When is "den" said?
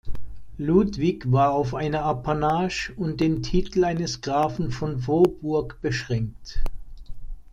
3.21-3.43